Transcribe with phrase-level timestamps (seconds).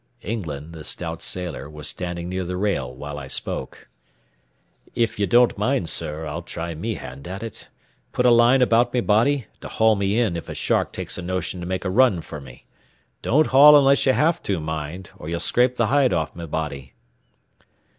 [0.23, 3.87] England, the stout sailor, was standing near the rail while I spoke.
[4.95, 7.69] "If ye don't mind, sir, I'll try me hand at it.
[8.11, 11.21] Put a line about me body to haul me in if a shark takes a
[11.21, 12.65] notion to make a run fer me.
[13.21, 16.95] Don't haul unless ye have to, mind, or ye'll scrape the hide off me body."